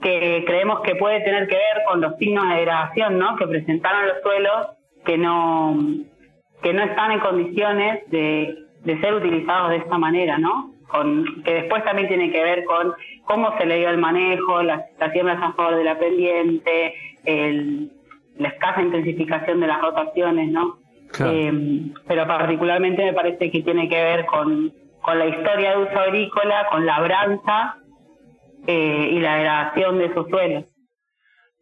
que 0.00 0.44
creemos 0.46 0.80
que 0.80 0.96
puede 0.96 1.20
tener 1.20 1.48
que 1.48 1.56
ver 1.56 1.84
con 1.88 2.00
los 2.00 2.16
signos 2.18 2.48
de 2.48 2.56
degradación 2.56 3.18
¿no? 3.18 3.36
que 3.36 3.46
presentaron 3.46 4.06
los 4.06 4.22
suelos 4.22 4.68
que 5.04 5.18
no, 5.18 5.76
que 6.64 6.72
no 6.72 6.82
están 6.82 7.12
en 7.12 7.20
condiciones 7.20 8.10
de, 8.10 8.56
de 8.84 9.00
ser 9.00 9.14
utilizados 9.14 9.70
de 9.70 9.76
esta 9.76 9.98
manera, 9.98 10.38
¿no? 10.38 10.72
Con, 10.88 11.42
que 11.44 11.54
después 11.54 11.84
también 11.84 12.08
tiene 12.08 12.32
que 12.32 12.42
ver 12.42 12.64
con 12.64 12.94
cómo 13.24 13.56
se 13.58 13.66
le 13.66 13.78
dio 13.78 13.90
el 13.90 13.98
manejo, 13.98 14.62
las, 14.62 14.82
las 14.98 15.12
siembras 15.12 15.38
a 15.42 15.52
favor 15.52 15.76
de 15.76 15.84
la 15.84 15.98
pendiente, 15.98 16.94
el, 17.24 17.90
la 18.38 18.48
escasa 18.48 18.80
intensificación 18.80 19.60
de 19.60 19.66
las 19.66 19.80
rotaciones, 19.82 20.50
¿no? 20.50 20.78
Eh, 21.20 21.82
pero 22.08 22.26
particularmente 22.26 23.04
me 23.04 23.12
parece 23.12 23.50
que 23.50 23.62
tiene 23.62 23.86
que 23.88 24.02
ver 24.02 24.24
con, 24.24 24.72
con 25.02 25.18
la 25.18 25.26
historia 25.26 25.76
de 25.76 25.82
uso 25.84 26.00
agrícola, 26.00 26.66
con 26.70 26.86
labranza 26.86 27.76
eh, 28.66 29.10
y 29.12 29.20
la 29.20 29.36
degradación 29.36 29.98
de 29.98 30.06
esos 30.06 30.28
suelos. 30.30 30.64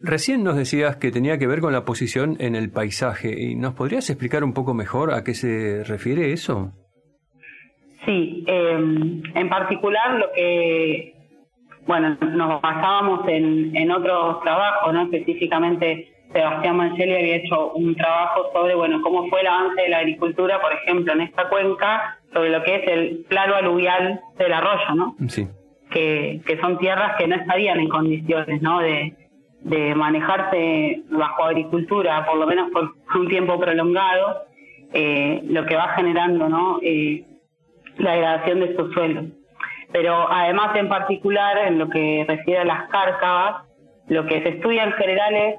Recién 0.03 0.43
nos 0.43 0.57
decías 0.57 0.97
que 0.97 1.11
tenía 1.11 1.39
que 1.39 1.47
ver 1.47 1.61
con 1.61 1.73
la 1.73 1.85
posición 1.85 2.37
en 2.41 2.57
el 2.57 2.71
paisaje. 2.71 3.41
¿Y 3.41 3.55
nos 3.55 3.75
podrías 3.75 4.11
explicar 4.11 4.43
un 4.43 4.53
poco 4.53 4.75
mejor 4.75 5.13
a 5.13 5.23
qué 5.23 5.35
se 5.35 5.85
refiere 5.85 6.33
eso? 6.33 6.73
Sí, 8.05 8.45
em, 8.49 9.23
en 9.35 9.49
particular 9.49 10.19
lo 10.19 10.33
que, 10.35 11.15
bueno, 11.87 12.17
nos 12.21 12.61
basábamos 12.61 13.29
en, 13.29 13.77
en 13.77 13.91
otros 13.93 14.43
trabajos, 14.43 14.93
¿no? 14.93 15.03
Específicamente 15.03 16.09
Sebastián 16.33 16.77
Mangelli 16.77 17.15
había 17.15 17.37
hecho 17.37 17.73
un 17.75 17.95
trabajo 17.95 18.51
sobre, 18.53 18.75
bueno, 18.75 19.01
cómo 19.03 19.29
fue 19.29 19.43
el 19.43 19.47
avance 19.47 19.83
de 19.83 19.89
la 19.89 19.99
agricultura, 19.99 20.61
por 20.61 20.73
ejemplo, 20.73 21.13
en 21.13 21.21
esta 21.21 21.49
cuenca, 21.49 22.19
sobre 22.33 22.51
lo 22.51 22.63
que 22.65 22.75
es 22.77 22.89
el 22.89 23.25
plano 23.29 23.55
aluvial 23.55 24.21
del 24.37 24.53
arroyo, 24.53 24.95
¿no? 24.97 25.17
Sí 25.29 25.47
que, 25.93 26.59
son 26.61 26.79
tierras 26.79 27.17
que 27.19 27.29
no 27.29 27.37
estarían 27.37 27.79
en 27.81 27.89
condiciones 27.89 28.63
¿no? 28.63 28.81
de, 28.81 29.15
manejarse 29.65 31.03
bajo 31.11 31.45
agricultura, 31.45 32.25
por 32.27 32.39
lo 32.39 32.47
menos 32.47 32.71
por 32.71 32.95
un 33.15 33.29
tiempo 33.29 33.59
prolongado, 33.59 34.45
eh, 34.93 35.41
lo 35.45 35.65
que 35.67 35.77
va 35.77 35.95
generando 35.95 36.49
¿no? 36.49 36.79
Eh, 36.83 37.25
la 37.99 38.13
degradación 38.13 38.61
de 38.61 38.67
estos 38.67 38.93
suelos. 38.93 39.25
Pero 39.93 40.31
además, 40.31 40.75
en 40.77 40.89
particular, 40.89 41.59
en 41.67 41.79
lo 41.79 41.89
que 41.89 42.25
refiere 42.27 42.61
a 42.61 42.65
las 42.65 42.89
cárcavas, 42.89 43.65
lo 44.09 44.27
que 44.27 44.43
se 44.43 44.49
estudia 44.51 44.85
en 44.85 44.93
general 44.93 45.35
es 45.35 45.55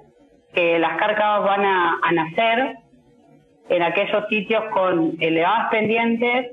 que 0.53 0.79
las 0.79 0.97
cárcavas 0.97 1.43
van 1.43 1.65
a 1.65 2.11
nacer 2.11 2.77
en 3.69 3.81
aquellos 3.83 4.27
sitios 4.29 4.63
con 4.71 5.15
elevadas 5.19 5.69
pendientes 5.71 6.51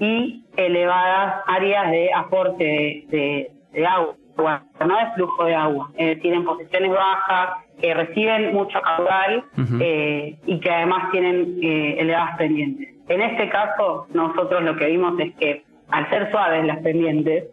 y 0.00 0.44
elevadas 0.56 1.42
áreas 1.46 1.90
de 1.90 2.12
aporte 2.12 3.04
de, 3.08 3.86
agua, 3.86 4.14
no 4.36 4.96
de 4.96 5.12
flujo 5.14 5.44
de 5.44 5.54
agua, 5.54 5.90
es 5.96 6.16
decir, 6.16 6.32
en 6.32 6.44
posiciones 6.44 6.90
bajas, 6.92 7.50
que 7.80 7.94
reciben 7.94 8.52
mucho 8.54 8.80
caudal 8.80 9.44
eh, 9.80 10.36
y 10.46 10.60
que 10.60 10.70
además 10.70 11.10
tienen 11.10 11.58
eh, 11.62 11.96
elevadas 11.98 12.36
pendientes. 12.38 12.88
En 13.08 13.20
este 13.20 13.48
caso, 13.48 14.06
nosotros 14.12 14.62
lo 14.62 14.76
que 14.76 14.86
vimos 14.86 15.18
es 15.20 15.34
que 15.34 15.64
al 15.88 16.08
ser 16.10 16.30
suaves 16.30 16.64
las 16.64 16.78
pendientes, 16.78 17.44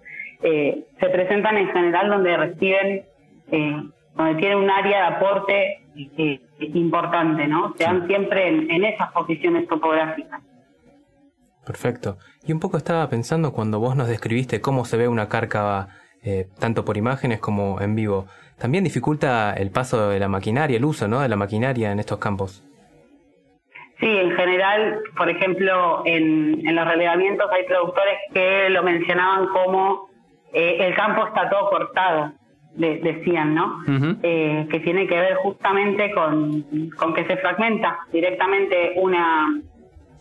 eh, 0.43 0.85
se 0.99 1.09
presentan 1.09 1.57
en 1.57 1.67
general 1.71 2.09
donde 2.09 2.37
reciben, 2.37 3.03
donde 4.15 4.35
tienen 4.35 4.57
un 4.57 4.69
área 4.69 5.09
de 5.09 5.15
aporte 5.15 5.81
importante, 6.59 7.47
¿no? 7.47 7.73
Se 7.77 7.83
dan 7.83 8.07
siempre 8.07 8.47
en 8.47 8.83
esas 8.85 9.11
posiciones 9.11 9.67
topográficas. 9.67 10.41
Perfecto. 11.65 12.17
Y 12.45 12.53
un 12.53 12.59
poco 12.59 12.77
estaba 12.77 13.07
pensando 13.09 13.53
cuando 13.53 13.79
vos 13.79 13.95
nos 13.95 14.07
describiste 14.07 14.61
cómo 14.61 14.85
se 14.85 14.97
ve 14.97 15.07
una 15.07 15.29
cárcava, 15.29 15.89
eh, 16.23 16.47
tanto 16.59 16.85
por 16.85 16.97
imágenes 16.97 17.39
como 17.39 17.81
en 17.81 17.95
vivo. 17.95 18.27
También 18.59 18.83
dificulta 18.83 19.53
el 19.53 19.71
paso 19.71 20.09
de 20.09 20.19
la 20.19 20.27
maquinaria, 20.27 20.77
el 20.77 20.85
uso 20.85 21.07
¿no? 21.07 21.21
de 21.21 21.29
la 21.29 21.35
maquinaria 21.35 21.91
en 21.91 21.99
estos 21.99 22.19
campos. 22.19 22.63
Sí, 23.99 24.07
en 24.07 24.31
general, 24.31 24.99
por 25.15 25.29
ejemplo, 25.29 26.03
en, 26.05 26.63
los 26.63 26.87
relevamientos 26.87 27.47
hay 27.51 27.65
productores 27.65 28.17
que 28.33 28.69
lo 28.69 28.83
mencionaban 28.83 29.47
como 29.47 30.09
eh, 30.53 30.77
el 30.79 30.95
campo 30.95 31.27
está 31.27 31.49
todo 31.49 31.69
cortado, 31.69 32.33
decían, 32.73 33.53
¿no? 33.53 33.77
Eh, 34.23 34.67
que 34.71 34.79
tiene 34.79 35.05
que 35.07 35.19
ver 35.19 35.35
justamente 35.35 36.11
con, 36.13 36.89
con 36.97 37.13
que 37.13 37.25
se 37.25 37.37
fragmenta 37.37 37.99
directamente 38.11 38.93
una, 38.95 39.61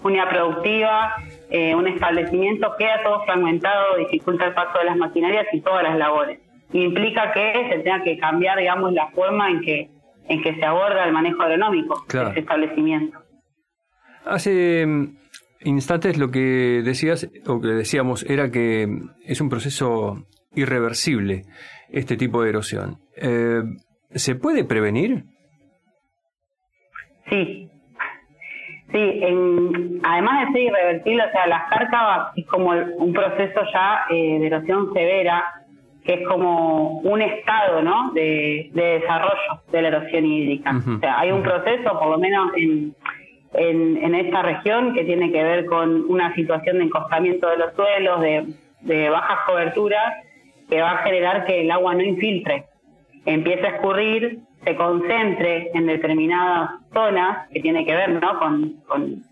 unidad 0.02 0.28
productiva, 0.28 1.14
eh, 1.50 1.74
un 1.74 1.86
establecimiento, 1.88 2.74
queda 2.78 3.02
todo 3.02 3.24
fragmentado, 3.24 3.96
dificulta 3.98 4.46
el 4.46 4.54
paso 4.54 4.78
de 4.78 4.84
las 4.84 4.96
maquinarias 4.96 5.46
y 5.52 5.60
todas 5.60 5.82
las 5.82 5.96
labores. 5.98 6.40
implica 6.72 7.32
que 7.32 7.68
se 7.70 7.78
tenga 7.80 8.02
que 8.04 8.18
cambiar, 8.18 8.58
digamos, 8.58 8.92
la 8.92 9.08
forma 9.08 9.50
en 9.50 9.60
que, 9.60 9.90
en 10.28 10.42
que 10.42 10.54
se 10.54 10.64
aborda 10.64 11.04
el 11.04 11.12
manejo 11.12 11.42
agronómico 11.42 12.04
de 12.08 12.30
ese 12.30 12.40
establecimiento. 12.40 13.18
Hace 14.24 14.86
mm, 14.86 15.16
instantes 15.64 16.18
lo 16.18 16.30
que 16.30 16.82
decías, 16.84 17.28
o 17.46 17.60
que 17.60 17.68
decíamos, 17.68 18.22
era 18.24 18.50
que 18.50 18.86
es 19.24 19.40
un 19.40 19.48
proceso 19.48 20.26
irreversible 20.54 21.42
este 21.90 22.16
tipo 22.16 22.42
de 22.42 22.50
erosión. 22.50 22.98
Eh, 23.16 23.62
¿Se 24.14 24.34
puede 24.34 24.64
prevenir? 24.64 25.24
Sí, 27.28 27.70
Sí, 28.92 29.20
en, 29.22 30.00
además 30.02 30.46
de 30.46 30.52
ser 30.52 30.62
irreversible, 30.62 31.24
o 31.24 31.30
sea, 31.30 31.46
las 31.46 31.68
cárcavas 31.70 32.32
es 32.36 32.46
como 32.46 32.70
un 32.70 33.12
proceso 33.12 33.60
ya 33.72 34.04
eh, 34.10 34.38
de 34.40 34.46
erosión 34.46 34.92
severa, 34.92 35.44
que 36.04 36.14
es 36.14 36.28
como 36.28 36.98
un 37.00 37.22
estado, 37.22 37.82
¿no? 37.82 38.10
De, 38.12 38.70
desarrollo 38.72 39.62
de 39.70 39.82
la 39.82 39.88
erosión 39.88 40.26
hídrica. 40.26 40.72
O 40.96 40.98
sea, 40.98 41.20
hay 41.20 41.30
un 41.30 41.42
proceso, 41.42 41.98
por 41.98 42.08
lo 42.08 42.18
menos 42.18 42.50
en, 42.56 42.94
en, 43.52 44.14
esta 44.14 44.42
región, 44.42 44.92
que 44.94 45.04
tiene 45.04 45.30
que 45.30 45.42
ver 45.42 45.66
con 45.66 46.10
una 46.10 46.34
situación 46.34 46.78
de 46.78 46.84
encostamiento 46.84 47.48
de 47.48 47.58
los 47.58 47.74
suelos, 47.74 48.20
de, 48.20 48.46
de 48.80 49.10
bajas 49.10 49.38
coberturas, 49.46 50.14
que 50.68 50.80
va 50.80 50.92
a 50.92 51.02
generar 51.04 51.44
que 51.44 51.60
el 51.60 51.70
agua 51.70 51.94
no 51.94 52.02
infiltre, 52.02 52.64
empiece 53.24 53.66
a 53.66 53.70
escurrir 53.76 54.40
se 54.64 54.76
concentre 54.76 55.70
en 55.74 55.86
determinadas 55.86 56.70
zonas 56.92 57.48
que 57.50 57.60
tiene 57.60 57.84
que 57.84 57.94
ver 57.94 58.10
¿no? 58.10 58.38
con, 58.38 58.74
con, 58.86 59.22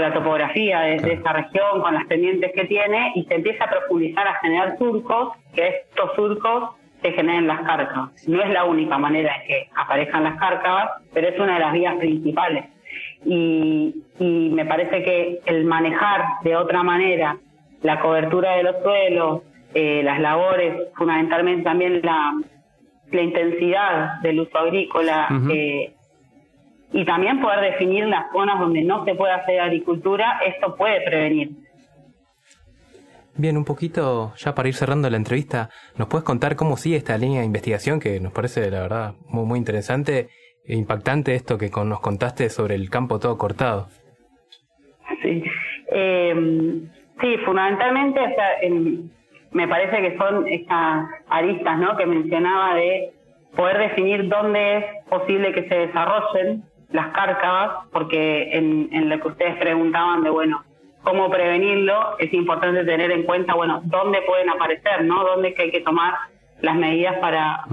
la 0.00 0.12
topografía 0.12 0.80
de, 0.80 0.96
esa 0.96 1.32
región, 1.32 1.80
con 1.80 1.94
las 1.94 2.06
pendientes 2.06 2.52
que 2.54 2.64
tiene, 2.64 3.12
y 3.14 3.24
se 3.24 3.34
empieza 3.34 3.64
a 3.64 3.70
profundizar, 3.70 4.26
a 4.26 4.34
generar 4.40 4.78
surcos, 4.78 5.32
que 5.54 5.66
estos 5.68 6.14
surcos 6.14 6.70
se 7.02 7.12
generen 7.12 7.46
las 7.46 7.62
cárcavas. 7.62 8.28
No 8.28 8.42
es 8.42 8.50
la 8.50 8.64
única 8.64 8.98
manera 8.98 9.32
de 9.38 9.46
que 9.46 9.70
aparezcan 9.74 10.24
las 10.24 10.38
cárcavas, 10.38 10.90
pero 11.12 11.28
es 11.28 11.38
una 11.38 11.54
de 11.54 11.60
las 11.60 11.72
vías 11.72 11.96
principales. 11.96 12.64
Y, 13.24 14.04
y 14.18 14.50
me 14.50 14.64
parece 14.66 15.02
que 15.02 15.40
el 15.46 15.64
manejar 15.64 16.22
de 16.44 16.56
otra 16.56 16.82
manera 16.82 17.38
la 17.82 18.00
cobertura 18.00 18.56
de 18.56 18.62
los 18.64 18.82
suelos, 18.82 19.42
eh, 19.74 20.02
las 20.02 20.20
labores, 20.20 20.88
fundamentalmente 20.96 21.62
también 21.62 22.00
la, 22.02 22.32
la 23.10 23.22
intensidad 23.22 24.20
del 24.20 24.40
uso 24.40 24.58
agrícola 24.58 25.28
eh, 25.50 25.94
y 26.92 27.04
también 27.04 27.40
poder 27.40 27.72
definir 27.72 28.06
las 28.06 28.30
zonas 28.32 28.58
donde 28.58 28.82
no 28.82 29.04
se 29.04 29.14
puede 29.14 29.32
hacer 29.32 29.60
agricultura, 29.60 30.40
esto 30.46 30.74
puede 30.76 31.00
prevenir. 31.02 31.50
Bien, 33.36 33.56
un 33.56 33.64
poquito 33.64 34.32
ya 34.36 34.54
para 34.54 34.68
ir 34.68 34.74
cerrando 34.74 35.08
la 35.08 35.16
entrevista, 35.16 35.70
¿nos 35.96 36.08
puedes 36.08 36.24
contar 36.24 36.56
cómo 36.56 36.76
sigue 36.76 36.96
esta 36.96 37.16
línea 37.16 37.40
de 37.40 37.46
investigación 37.46 38.00
que 38.00 38.18
nos 38.18 38.32
parece, 38.32 38.68
la 38.70 38.80
verdad, 38.80 39.14
muy, 39.28 39.44
muy 39.44 39.58
interesante 39.58 40.28
e 40.66 40.74
impactante 40.74 41.34
esto 41.34 41.56
que 41.56 41.70
nos 41.84 42.00
contaste 42.00 42.50
sobre 42.50 42.74
el 42.74 42.90
campo 42.90 43.20
todo 43.20 43.38
cortado? 43.38 43.88
Sí, 45.22 45.44
eh, 45.92 46.34
sí 47.20 47.36
fundamentalmente 47.44 48.20
me 49.52 49.68
parece 49.68 50.00
que 50.02 50.16
son 50.18 50.46
estas 50.48 51.08
aristas 51.28 51.78
¿no? 51.78 51.96
que 51.96 52.06
mencionaba 52.06 52.74
de 52.74 53.12
poder 53.56 53.78
definir 53.78 54.28
dónde 54.28 54.78
es 54.78 54.84
posible 55.08 55.52
que 55.52 55.68
se 55.68 55.74
desarrollen 55.74 56.64
las 56.90 57.08
cárcavas, 57.08 57.86
porque 57.92 58.50
en, 58.52 58.88
en 58.92 59.08
lo 59.08 59.20
que 59.20 59.28
ustedes 59.28 59.56
preguntaban 59.56 60.22
de, 60.22 60.30
bueno, 60.30 60.64
cómo 61.02 61.30
prevenirlo, 61.30 62.18
es 62.18 62.32
importante 62.32 62.84
tener 62.84 63.10
en 63.10 63.24
cuenta, 63.24 63.54
bueno, 63.54 63.80
dónde 63.84 64.22
pueden 64.22 64.50
aparecer, 64.50 65.04
¿no? 65.04 65.24
Dónde 65.24 65.54
que 65.54 65.62
hay 65.64 65.70
que 65.70 65.80
tomar 65.80 66.14
las 66.60 66.76
medidas 66.76 67.18
para, 67.18 67.64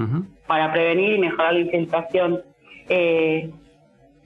para 0.48 0.72
prevenir 0.72 1.14
y 1.14 1.20
mejorar 1.20 1.54
la 1.54 1.60
infiltración. 1.60 2.42
Eh, 2.90 3.50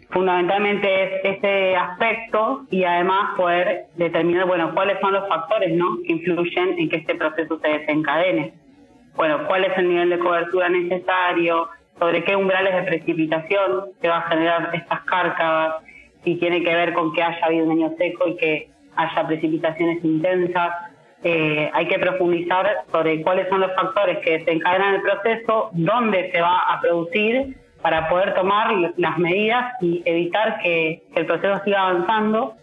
fundamentalmente 0.10 1.04
es 1.04 1.38
ese 1.38 1.76
aspecto 1.76 2.66
y 2.72 2.84
además 2.84 3.36
poder 3.38 3.86
determinar, 3.96 4.48
bueno, 4.48 4.74
cuáles 4.74 5.00
son 5.00 5.14
los 5.14 5.28
factores, 5.28 5.74
¿no? 5.76 5.98
Que 6.06 6.14
influyen 6.14 6.80
en 6.80 6.90
que 6.90 6.98
este 6.98 7.16
proceso 7.16 7.60
se 7.60 7.68
desencadene. 7.68 8.54
Bueno, 9.16 9.46
cuál 9.48 9.66
es 9.66 9.78
el 9.78 9.90
nivel 9.90 10.10
de 10.10 10.20
cobertura 10.20 10.70
necesario, 10.70 11.68
sobre 12.00 12.24
qué 12.24 12.36
umbrales 12.36 12.74
de 12.74 12.84
precipitación 12.84 13.86
se 14.02 14.08
va 14.08 14.20
a 14.20 14.30
generar 14.30 14.70
estas 14.74 15.02
cárcavas, 15.02 15.84
si 16.24 16.36
tiene 16.36 16.64
que 16.64 16.74
ver 16.74 16.94
con 16.94 17.14
que 17.14 17.22
haya 17.22 17.46
habido 17.46 17.66
un 17.66 17.72
año 17.72 17.94
seco 17.98 18.28
y 18.30 18.38
que 18.38 18.70
haya 18.96 19.28
precipitaciones 19.28 20.04
intensas. 20.04 20.74
Eh, 21.22 21.70
hay 21.74 21.88
que 21.88 22.00
profundizar 22.00 22.66
sobre 22.92 23.22
cuáles 23.22 23.50
son 23.50 23.60
los 23.60 23.76
factores 23.76 24.20
que 24.20 24.40
desencadenan 24.40 24.96
el 24.96 25.02
proceso, 25.02 25.70
dónde 25.74 26.32
se 26.32 26.42
va 26.42 26.60
a 26.60 26.80
producir 26.80 27.58
para 27.82 28.10
poder 28.10 28.34
tomar 28.34 28.74
las 28.98 29.18
medidas 29.18 29.74
y 29.82 30.02
evitar 30.06 30.60
que, 30.62 31.04
el 31.16 31.26
proceso 31.26 31.64
siga 31.64 31.88
avanzando, 31.88 32.56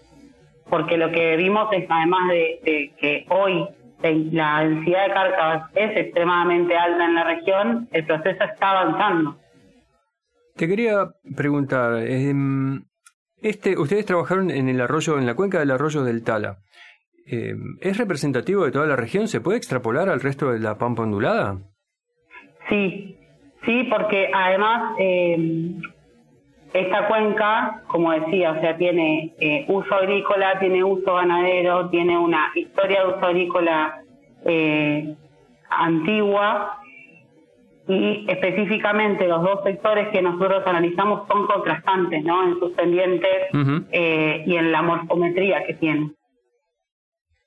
porque 0.68 0.96
lo 0.96 1.10
que 1.10 1.36
vimos 1.36 1.68
es 1.72 1.86
además 1.88 2.28
de, 2.30 2.92
que 2.98 3.26
hoy 3.28 3.66
la 4.02 4.60
densidad 4.60 5.08
de 5.08 5.14
cárcavas 5.14 5.70
es 5.74 5.96
extremadamente 5.96 6.76
alta 6.76 7.04
en 7.04 7.14
la 7.14 7.24
región, 7.24 7.88
el 7.92 8.04
proceso 8.04 8.44
está 8.44 8.70
avanzando. 8.70 9.36
Te 10.54 10.68
quería 10.68 11.10
preguntar, 11.36 12.02
eh, 12.02 12.32
este, 13.42 13.78
ustedes 13.78 14.06
trabajaron 14.06 14.50
en 14.50 14.68
el 14.68 14.80
arroyo, 14.80 15.18
en 15.18 15.26
la 15.26 15.34
cuenca 15.34 15.58
del 15.58 15.70
arroyo 15.70 16.02
del 16.02 16.22
Tala. 16.22 16.58
Eh, 17.26 17.54
¿Es 17.80 17.98
representativo 17.98 18.64
de 18.64 18.70
toda 18.70 18.86
la 18.86 18.96
región? 18.96 19.28
¿Se 19.28 19.40
puede 19.40 19.58
extrapolar 19.58 20.08
al 20.08 20.20
resto 20.20 20.52
de 20.52 20.60
la 20.60 20.78
pampa 20.78 21.02
ondulada? 21.02 21.58
Sí, 22.68 23.18
sí, 23.66 23.84
porque 23.90 24.30
además 24.32 24.94
eh, 24.98 25.72
esta 26.72 27.08
cuenca, 27.08 27.82
como 27.88 28.12
decía, 28.12 28.52
o 28.52 28.60
sea, 28.60 28.76
tiene 28.76 29.34
eh, 29.38 29.64
uso 29.68 29.94
agrícola, 29.94 30.58
tiene 30.58 30.82
uso 30.82 31.14
ganadero, 31.14 31.90
tiene 31.90 32.18
una 32.18 32.52
historia 32.54 33.02
de 33.02 33.08
uso 33.08 33.26
agrícola 33.26 34.02
antigua 35.68 36.78
y 37.88 38.26
específicamente 38.28 39.28
los 39.28 39.42
dos 39.42 39.60
sectores 39.64 40.08
que 40.08 40.20
nosotros 40.20 40.62
analizamos 40.66 41.26
son 41.28 41.46
contrastantes 41.46 42.24
¿no? 42.24 42.44
en 42.44 42.58
sus 42.58 42.72
pendientes 42.72 43.30
eh, 43.92 44.44
y 44.44 44.56
en 44.56 44.72
la 44.72 44.82
morfometría 44.82 45.64
que 45.64 45.74
tienen. 45.74 46.16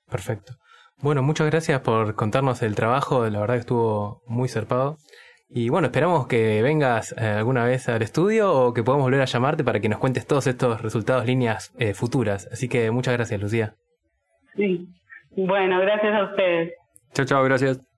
Perfecto. 0.10 0.54
Bueno, 1.02 1.22
muchas 1.24 1.50
gracias 1.50 1.82
por 1.82 2.16
contarnos 2.16 2.62
el 2.62 2.76
trabajo, 2.76 3.28
la 3.30 3.40
verdad 3.40 3.56
que 3.56 3.62
estuvo 3.62 4.22
muy 4.28 4.48
zarpado. 4.48 4.98
Y 5.52 5.70
bueno, 5.70 5.88
esperamos 5.88 6.28
que 6.28 6.62
vengas 6.62 7.16
eh, 7.18 7.26
alguna 7.26 7.66
vez 7.66 7.90
al 7.90 8.04
estudio 8.04 8.54
o 8.54 8.74
que 8.74 8.84
podamos 8.84 9.06
volver 9.06 9.22
a 9.22 9.26
llamarte 9.26 9.64
para 9.64 9.80
que 9.80 9.90
nos 9.90 9.98
cuentes 9.98 10.28
todos 10.28 10.46
estos 10.46 10.82
resultados, 10.82 11.26
líneas 11.26 11.74
eh, 11.80 11.96
futuras. 11.96 12.48
Así 12.52 12.70
que 12.70 12.92
muchas 12.92 13.16
gracias, 13.16 13.42
Lucía. 13.42 13.74
Sí. 14.56 14.88
Bueno, 15.32 15.80
gracias 15.80 16.14
a 16.14 16.24
ustedes. 16.26 16.74
Chao, 17.14 17.26
chao, 17.26 17.44
gracias. 17.44 17.89